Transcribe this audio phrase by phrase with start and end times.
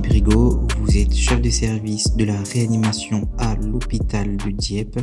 [0.00, 5.00] Brigaud, vous êtes chef de service de la réanimation à l'hôpital de Dieppe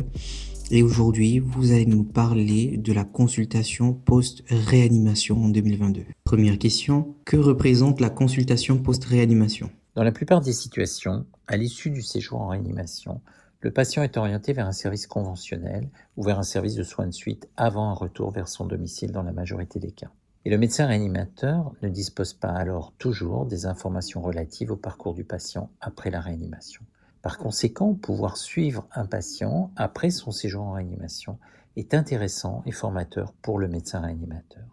[0.70, 6.04] et aujourd'hui vous allez nous parler de la consultation post-réanimation en 2022.
[6.22, 9.70] Première question, que représente la consultation post-réanimation?
[9.94, 13.20] Dans la plupart des situations, à l'issue du séjour en réanimation,
[13.60, 17.12] le patient est orienté vers un service conventionnel ou vers un service de soins de
[17.12, 20.10] suite avant un retour vers son domicile dans la majorité des cas.
[20.46, 25.24] Et le médecin réanimateur ne dispose pas alors toujours des informations relatives au parcours du
[25.24, 26.82] patient après la réanimation.
[27.22, 31.38] Par conséquent, pouvoir suivre un patient après son séjour en réanimation
[31.76, 34.64] est intéressant et formateur pour le médecin réanimateur.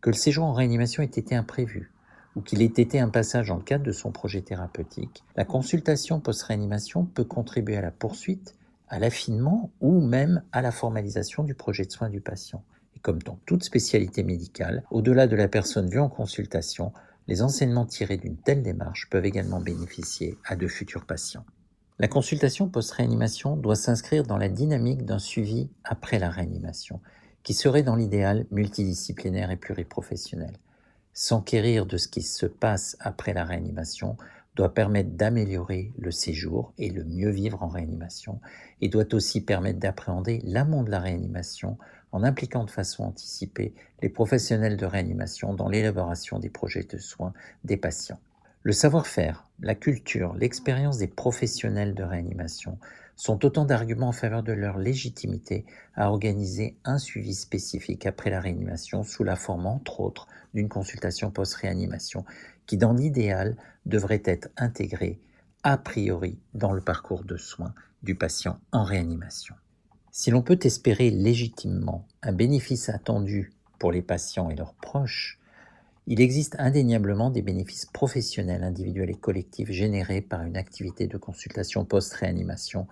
[0.00, 1.92] Que le séjour en réanimation ait été imprévu
[2.34, 6.20] ou qu'il ait été un passage dans le cadre de son projet thérapeutique, la consultation
[6.20, 8.54] post-réanimation peut contribuer à la poursuite,
[8.88, 12.64] à l'affinement ou même à la formalisation du projet de soins du patient.
[13.02, 16.92] Comme dans toute spécialité médicale, au-delà de la personne vue en consultation,
[17.28, 21.44] les enseignements tirés d'une telle démarche peuvent également bénéficier à de futurs patients.
[21.98, 27.00] La consultation post-réanimation doit s'inscrire dans la dynamique d'un suivi après la réanimation,
[27.42, 30.56] qui serait dans l'idéal multidisciplinaire et pluriprofessionnel.
[31.12, 34.16] S'enquérir de ce qui se passe après la réanimation
[34.56, 38.40] doit permettre d'améliorer le séjour et le mieux vivre en réanimation,
[38.80, 41.78] et doit aussi permettre d'appréhender l'amont de la réanimation
[42.12, 47.32] en impliquant de façon anticipée les professionnels de réanimation dans l'élaboration des projets de soins
[47.64, 48.20] des patients.
[48.62, 52.78] Le savoir-faire, la culture, l'expérience des professionnels de réanimation
[53.16, 58.40] sont autant d'arguments en faveur de leur légitimité à organiser un suivi spécifique après la
[58.40, 62.24] réanimation sous la forme, entre autres, d'une consultation post-réanimation
[62.66, 65.20] qui, dans l'idéal, devrait être intégrée
[65.62, 69.54] a priori dans le parcours de soins du patient en réanimation.
[70.12, 75.38] Si l'on peut espérer légitimement un bénéfice attendu pour les patients et leurs proches,
[76.06, 81.84] il existe indéniablement des bénéfices professionnels, individuels et collectifs générés par une activité de consultation
[81.84, 82.88] post-réanimation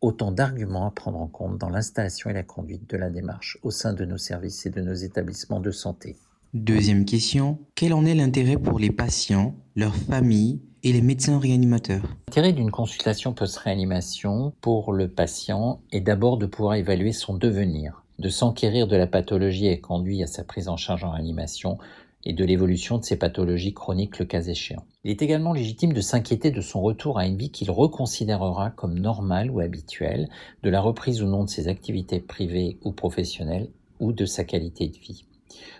[0.00, 3.70] autant d'arguments à prendre en compte dans l'installation et la conduite de la démarche au
[3.70, 6.16] sein de nos services et de nos établissements de santé.
[6.54, 12.02] Deuxième question, quel en est l'intérêt pour les patients, leurs familles et les médecins réanimateurs
[12.28, 18.28] L'intérêt d'une consultation post-réanimation pour le patient est d'abord de pouvoir évaluer son devenir, de
[18.28, 21.78] s'enquérir de la pathologie et conduit à sa prise en charge en réanimation
[22.24, 24.84] et de l'évolution de ses pathologies chroniques le cas échéant.
[25.04, 28.98] Il est également légitime de s'inquiéter de son retour à une vie qu'il reconsidérera comme
[28.98, 30.28] normale ou habituelle,
[30.62, 33.70] de la reprise ou non de ses activités privées ou professionnelles
[34.00, 35.24] ou de sa qualité de vie.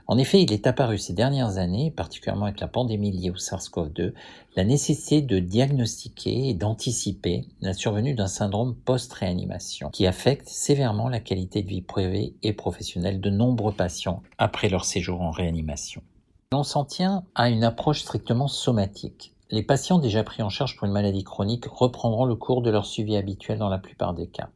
[0.06, 4.12] En effet, il est apparu ces dernières années, particulièrement avec la pandémie liée au SARS-CoV-2,
[4.56, 11.20] la nécessité de diagnostiquer et d'anticiper la survenue d'un syndrome post-réanimation qui affecte sévèrement la
[11.20, 16.02] qualité de vie privée et professionnelle de nombreux patients après leur séjour en réanimation.
[16.52, 19.34] On s'en tient à une approche strictement somatique.
[19.52, 22.86] Les patients déjà pris en charge pour une maladie chronique reprendront le cours de leur
[22.86, 24.48] suivi habituel dans la plupart des cas.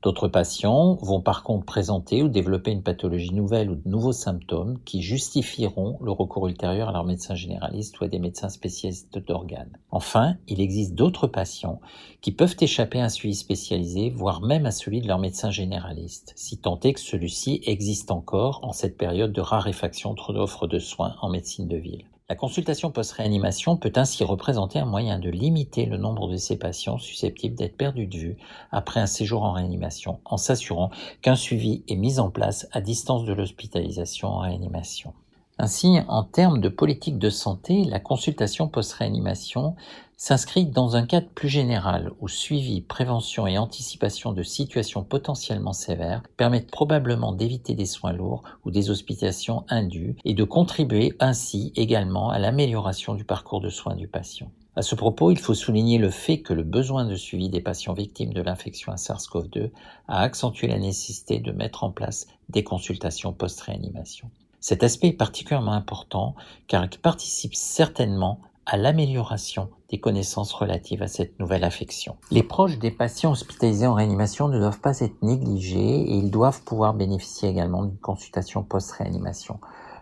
[0.00, 4.78] D'autres patients vont par contre présenter ou développer une pathologie nouvelle ou de nouveaux symptômes
[4.84, 9.76] qui justifieront le recours ultérieur à leur médecin généraliste ou à des médecins spécialistes d'organes.
[9.90, 11.80] Enfin, il existe d'autres patients
[12.20, 16.32] qui peuvent échapper à un suivi spécialisé, voire même à celui de leur médecin généraliste,
[16.36, 21.16] si tant est que celui-ci existe encore en cette période de raréfaction d'offres de soins
[21.22, 22.04] en médecine de ville.
[22.30, 26.98] La consultation post-réanimation peut ainsi représenter un moyen de limiter le nombre de ces patients
[26.98, 28.36] susceptibles d'être perdus de vue
[28.70, 30.90] après un séjour en réanimation, en s'assurant
[31.22, 35.14] qu'un suivi est mis en place à distance de l'hospitalisation en réanimation.
[35.60, 39.74] Ainsi, en termes de politique de santé, la consultation post-réanimation
[40.16, 46.22] s'inscrit dans un cadre plus général où suivi, prévention et anticipation de situations potentiellement sévères
[46.36, 52.30] permettent probablement d'éviter des soins lourds ou des hospitalisations indues et de contribuer ainsi également
[52.30, 54.52] à l'amélioration du parcours de soins du patient.
[54.76, 57.94] À ce propos, il faut souligner le fait que le besoin de suivi des patients
[57.94, 59.70] victimes de l'infection à SARS-CoV-2
[60.06, 64.30] a accentué la nécessité de mettre en place des consultations post-réanimation.
[64.60, 66.34] Cet aspect est particulièrement important
[66.66, 72.16] car il participe certainement à l'amélioration des connaissances relatives à cette nouvelle affection.
[72.30, 76.62] Les proches des patients hospitalisés en réanimation ne doivent pas être négligés et ils doivent
[76.62, 79.58] pouvoir bénéficier également d'une consultation post-réanimation.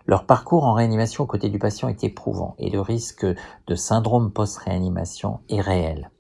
[0.07, 4.33] Leur parcours en réanimation aux côtés du patient est éprouvant et le risque de syndrome
[4.33, 6.11] post-réanimation est réel.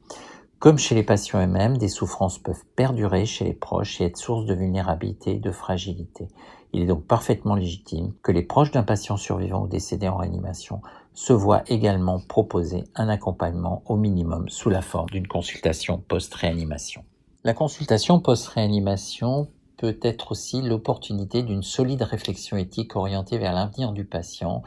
[0.59, 4.47] Comme chez les patients eux-mêmes, des souffrances peuvent perdurer chez les proches et être source
[4.47, 6.29] de vulnérabilité et de fragilité.
[6.77, 10.83] Il est donc parfaitement légitime que les proches d'un patient survivant ou décédé en réanimation
[11.15, 17.03] se voient également proposer un accompagnement au minimum sous la forme d'une consultation post-réanimation.
[17.45, 24.05] La consultation post-réanimation peut être aussi l'opportunité d'une solide réflexion éthique orientée vers l'avenir du
[24.05, 24.63] patient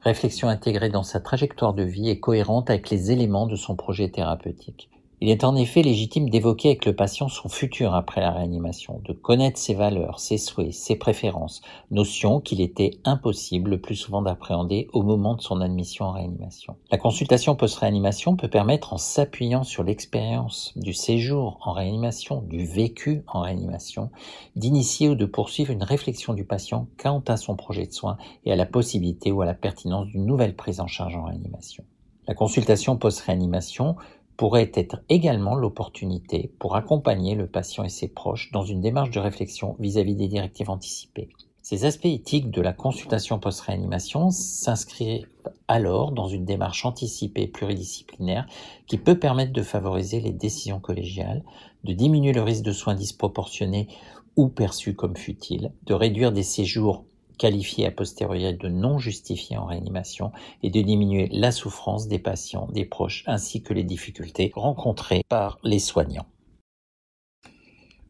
[0.00, 4.08] réflexion intégrée dans sa trajectoire de vie et cohérente avec les éléments de son projet
[4.08, 4.88] thérapeutique.
[5.22, 9.12] Il est en effet légitime d'évoquer avec le patient son futur après la réanimation, de
[9.12, 14.88] connaître ses valeurs, ses souhaits, ses préférences, notions qu'il était impossible le plus souvent d'appréhender
[14.94, 16.76] au moment de son admission en réanimation.
[16.90, 23.22] La consultation post-réanimation peut permettre, en s'appuyant sur l'expérience du séjour en réanimation, du vécu
[23.26, 24.08] en réanimation,
[24.56, 28.16] d'initier ou de poursuivre une réflexion du patient quant à son projet de soins
[28.46, 31.84] et à la possibilité ou à la pertinence d'une nouvelle prise en charge en réanimation.
[32.26, 33.96] La consultation post-réanimation
[34.40, 39.20] pourrait être également l'opportunité pour accompagner le patient et ses proches dans une démarche de
[39.20, 41.28] réflexion vis-à-vis des directives anticipées.
[41.60, 45.28] Ces aspects éthiques de la consultation post-réanimation s'inscrivent
[45.68, 48.46] alors dans une démarche anticipée pluridisciplinaire
[48.86, 51.44] qui peut permettre de favoriser les décisions collégiales,
[51.84, 53.88] de diminuer le risque de soins disproportionnés
[54.36, 57.04] ou perçus comme futiles, de réduire des séjours
[57.40, 60.30] qualifié a posteriori de non justifié en réanimation
[60.62, 65.58] et de diminuer la souffrance des patients, des proches, ainsi que les difficultés rencontrées par
[65.64, 66.26] les soignants.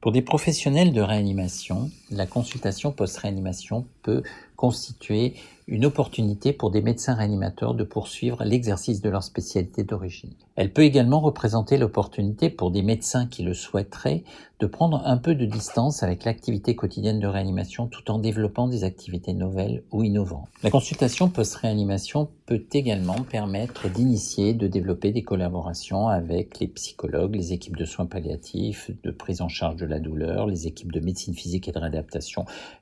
[0.01, 4.23] Pour des professionnels de réanimation, la consultation post-réanimation peut
[4.57, 5.35] constituer
[5.69, 10.35] une opportunité pour des médecins réanimateurs de poursuivre l'exercice de leur spécialité d'origine.
[10.57, 14.25] Elle peut également représenter l'opportunité pour des médecins qui le souhaiteraient
[14.59, 18.85] de prendre un peu de distance avec l'activité quotidienne de réanimation tout en développant des
[18.85, 20.49] activités nouvelles ou innovantes.
[20.63, 27.55] La consultation post-réanimation peut également permettre d'initier, de développer des collaborations avec les psychologues, les
[27.55, 31.35] équipes de soins palliatifs, de prise en charge de la douleur, les équipes de médecine
[31.35, 31.79] physique et de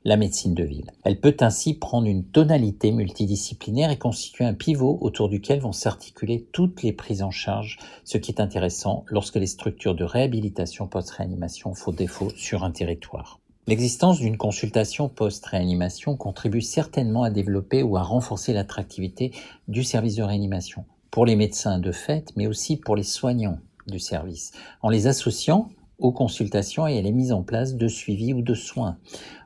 [0.05, 0.91] la médecine de ville.
[1.05, 6.47] Elle peut ainsi prendre une tonalité multidisciplinaire et constituer un pivot autour duquel vont s'articuler
[6.53, 11.75] toutes les prises en charge, ce qui est intéressant lorsque les structures de réhabilitation post-réanimation
[11.75, 13.41] font défaut sur un territoire.
[13.67, 19.32] L'existence d'une consultation post-réanimation contribue certainement à développer ou à renforcer l'attractivité
[19.69, 23.99] du service de réanimation, pour les médecins de fait, mais aussi pour les soignants du
[23.99, 28.40] service, en les associant aux consultations et à la mise en place de suivi ou
[28.40, 28.98] de soins.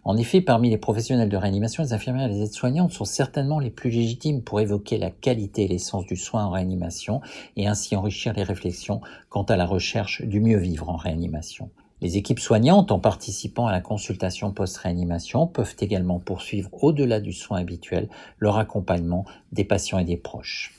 [0.05, 3.71] En effet, parmi les professionnels de réanimation, les infirmières et les aides-soignantes sont certainement les
[3.71, 7.21] plus légitimes pour évoquer la qualité et l'essence du soin en réanimation
[7.57, 9.01] et ainsi enrichir les réflexions
[9.31, 11.71] quant à la recherche du mieux vivre en réanimation.
[12.03, 17.61] Les équipes soignantes, en participant à la consultation post-réanimation, peuvent également poursuivre au-delà du soin
[17.61, 18.09] habituel
[18.41, 20.75] leur accompagnement des patients et des proches.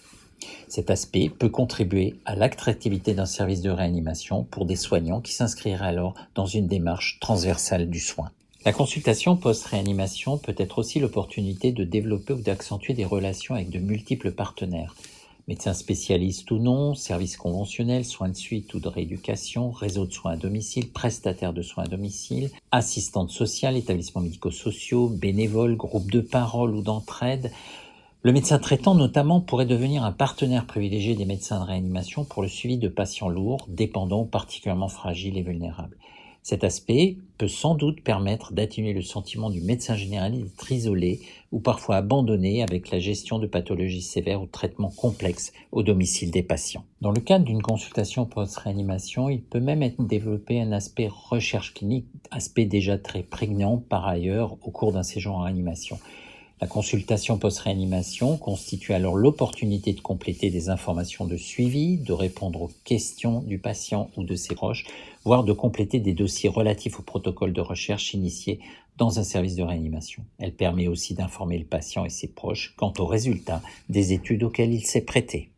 [0.68, 5.86] Cet aspect peut contribuer à l'attractivité d'un service de réanimation pour des soignants qui s'inscriraient
[5.86, 8.32] alors dans une démarche transversale du soin.
[8.66, 13.80] La consultation post-réanimation peut être aussi l'opportunité de développer ou d'accentuer des relations avec de
[13.80, 14.96] multiples partenaires,
[15.50, 20.32] médecins spécialistes ou non, services conventionnels, soins de suite ou de rééducation, réseau de soins
[20.32, 26.74] à domicile, prestataires de soins à domicile, assistantes sociales, établissements médico-sociaux, bénévoles, groupes de parole
[26.74, 27.52] ou d'entraide,
[28.24, 32.48] le médecin traitant notamment pourrait devenir un partenaire privilégié des médecins de réanimation pour le
[32.48, 35.98] suivi de patients lourds, dépendants, particulièrement fragiles et vulnérables.
[36.42, 41.20] Cet aspect peut sans doute permettre d'atténuer le sentiment du médecin généraliste d'être isolé
[41.52, 46.44] ou parfois abandonné avec la gestion de pathologies sévères ou traitements complexes au domicile des
[46.44, 46.86] patients.
[47.02, 52.08] Dans le cadre d'une consultation post-réanimation, il peut même être développé un aspect recherche clinique,
[52.32, 55.98] aspect déjà très prégnant par ailleurs au cours d'un séjour en réanimation.
[56.64, 62.72] La consultation post-réanimation constitue alors l'opportunité de compléter des informations de suivi, de répondre aux
[62.86, 64.86] questions du patient ou de ses proches,
[65.26, 68.62] voire de compléter des dossiers relatifs au protocole de recherche initié
[68.96, 70.24] dans un service de réanimation.
[70.38, 74.74] Elle permet aussi d'informer le patient et ses proches quant aux résultats des études auxquelles
[74.74, 75.50] il s'est prêté.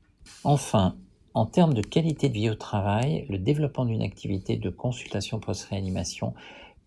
[0.43, 0.95] Enfin,
[1.35, 6.33] en termes de qualité de vie au travail, le développement d'une activité de consultation post-réanimation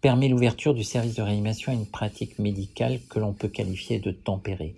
[0.00, 4.12] permet l'ouverture du service de réanimation à une pratique médicale que l'on peut qualifier de
[4.12, 4.76] tempérée.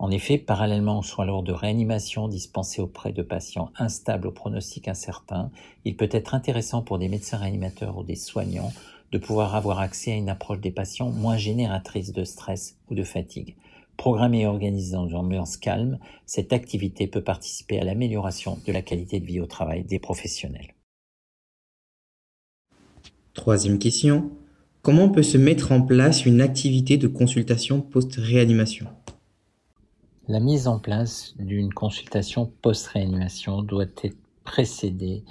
[0.00, 4.88] En effet, parallèlement aux soins lourds de réanimation dispensés auprès de patients instables au pronostic
[4.88, 5.50] incertain,
[5.84, 8.72] il peut être intéressant pour des médecins réanimateurs ou des soignants
[9.12, 13.04] de pouvoir avoir accès à une approche des patients moins génératrice de stress ou de
[13.04, 13.54] fatigue.
[13.96, 18.82] Programmée et organisée dans une ambiance calme, cette activité peut participer à l'amélioration de la
[18.82, 20.73] qualité de vie au travail des professionnels.
[23.34, 24.30] Troisième question.
[24.82, 28.86] Comment peut se mettre en place une activité de consultation post-réanimation?
[30.28, 35.24] La mise en place d'une consultation post-réanimation doit être précédée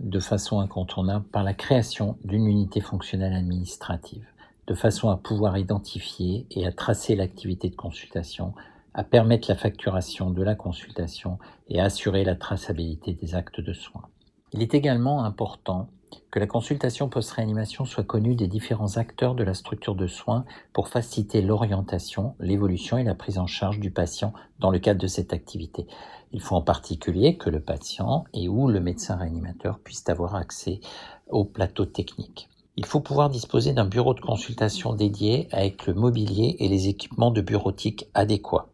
[0.00, 4.26] de façon incontournable par la création d'une unité fonctionnelle administrative,
[4.66, 8.54] de façon à pouvoir identifier et à tracer l'activité de consultation,
[8.92, 13.72] à permettre la facturation de la consultation et à assurer la traçabilité des actes de
[13.72, 14.08] soins.
[14.52, 15.90] Il est également important
[16.30, 20.88] que la consultation post-réanimation soit connue des différents acteurs de la structure de soins pour
[20.88, 25.32] faciliter l'orientation, l'évolution et la prise en charge du patient dans le cadre de cette
[25.32, 25.86] activité.
[26.32, 30.80] Il faut en particulier que le patient et ou le médecin réanimateur puissent avoir accès
[31.28, 32.48] au plateau technique.
[32.76, 37.30] Il faut pouvoir disposer d'un bureau de consultation dédié avec le mobilier et les équipements
[37.30, 38.68] de bureautique adéquats.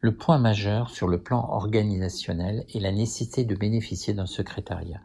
[0.00, 5.00] Le point majeur sur le plan organisationnel est la nécessité de bénéficier d'un secrétariat.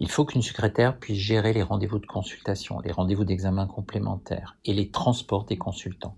[0.00, 4.72] Il faut qu'une secrétaire puisse gérer les rendez-vous de consultation, les rendez-vous d'examen complémentaires et
[4.72, 6.14] les transports des consultants.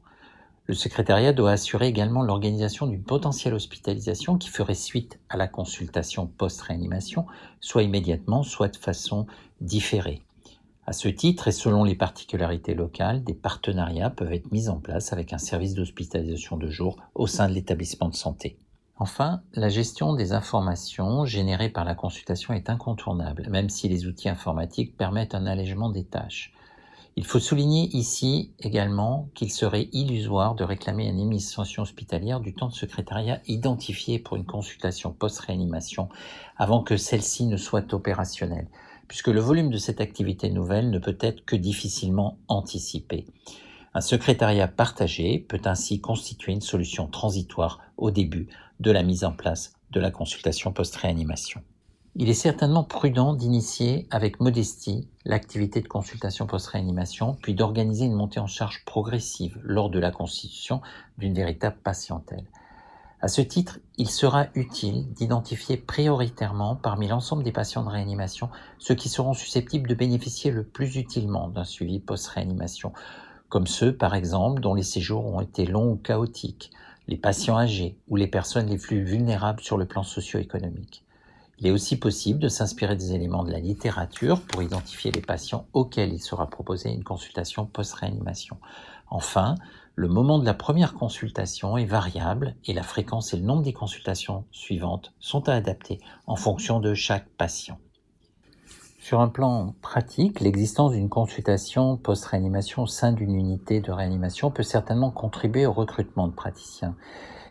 [0.66, 6.26] Le secrétariat doit assurer également l'organisation d'une potentielle hospitalisation qui ferait suite à la consultation
[6.26, 7.26] post-réanimation,
[7.60, 9.26] soit immédiatement, soit de façon
[9.60, 10.22] différée.
[10.86, 15.12] À ce titre, et selon les particularités locales, des partenariats peuvent être mis en place
[15.12, 18.58] avec un service d'hospitalisation de jour au sein de l'établissement de santé.
[19.02, 24.28] Enfin, la gestion des informations générées par la consultation est incontournable, même si les outils
[24.28, 26.52] informatiques permettent un allègement des tâches.
[27.16, 32.68] Il faut souligner ici également qu'il serait illusoire de réclamer une administration hospitalière du temps
[32.68, 36.10] de secrétariat identifié pour une consultation post-réanimation
[36.58, 38.68] avant que celle-ci ne soit opérationnelle,
[39.08, 43.24] puisque le volume de cette activité nouvelle ne peut être que difficilement anticipé.
[43.94, 48.46] Un secrétariat partagé peut ainsi constituer une solution transitoire au début
[48.80, 51.62] de la mise en place de la consultation post-réanimation.
[52.16, 58.40] Il est certainement prudent d'initier avec modestie l'activité de consultation post-réanimation, puis d'organiser une montée
[58.40, 60.80] en charge progressive lors de la constitution
[61.18, 62.46] d'une véritable patientèle.
[63.20, 68.94] À ce titre, il sera utile d'identifier prioritairement parmi l'ensemble des patients de réanimation ceux
[68.94, 72.92] qui seront susceptibles de bénéficier le plus utilement d'un suivi post-réanimation,
[73.50, 76.70] comme ceux, par exemple, dont les séjours ont été longs ou chaotiques,
[77.10, 81.04] les patients âgés ou les personnes les plus vulnérables sur le plan socio-économique.
[81.58, 85.66] Il est aussi possible de s'inspirer des éléments de la littérature pour identifier les patients
[85.72, 88.58] auxquels il sera proposé une consultation post-réanimation.
[89.08, 89.56] Enfin,
[89.96, 93.72] le moment de la première consultation est variable et la fréquence et le nombre des
[93.72, 95.98] consultations suivantes sont à adapter
[96.28, 97.80] en fonction de chaque patient.
[99.10, 104.62] Sur un plan pratique, l'existence d'une consultation post-réanimation au sein d'une unité de réanimation peut
[104.62, 106.94] certainement contribuer au recrutement de praticiens.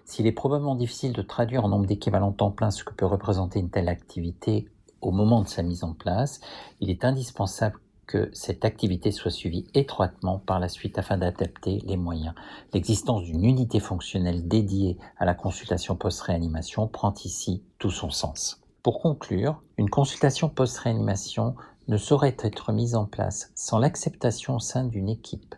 [0.05, 3.59] S'il est probablement difficile de traduire en nombre d'équivalents temps plein ce que peut représenter
[3.59, 4.69] une telle activité
[5.01, 6.39] au moment de sa mise en place,
[6.79, 11.97] il est indispensable que cette activité soit suivie étroitement par la suite afin d'adapter les
[11.97, 12.35] moyens.
[12.73, 18.61] L'existence d'une unité fonctionnelle dédiée à la consultation post-réanimation prend ici tout son sens.
[18.89, 21.53] Pour conclure, une consultation post-réanimation
[21.89, 25.53] ne saurait être mise en place sans l'acceptation au sein d'une équipe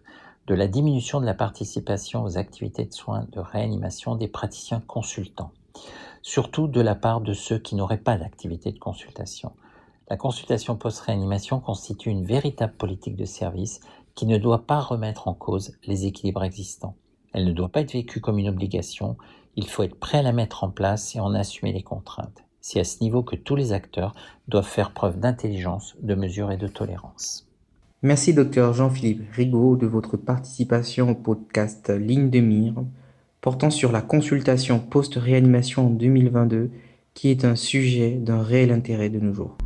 [0.47, 5.53] de la diminution de la participation aux activités de soins de réanimation des praticiens consultants,
[6.21, 9.53] surtout de la part de ceux qui n'auraient pas d'activité de consultation.
[10.09, 13.79] La consultation post-réanimation constitue une véritable politique de service
[14.13, 16.97] qui ne doit pas remettre en cause les équilibres existants.
[17.31, 19.15] Elle ne doit pas être vécue comme une obligation,
[19.55, 22.43] il faut être prêt à la mettre en place et en assumer les contraintes.
[22.61, 24.15] C'est à ce niveau que tous les acteurs
[24.47, 27.47] doivent faire preuve d'intelligence, de mesure et de tolérance.
[28.03, 32.75] Merci docteur Jean-Philippe Rigaud de votre participation au podcast Ligne de mire
[33.41, 36.69] portant sur la consultation post-réanimation en 2022
[37.13, 39.57] qui est un sujet d'un réel intérêt de nos jours.